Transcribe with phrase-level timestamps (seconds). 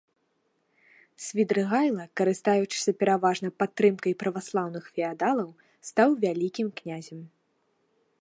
[1.25, 5.49] Свідрыгайла, карыстаючыся пераважна падтрымкай праваслаўных феадалаў,
[5.91, 7.19] стаў вялікім князем.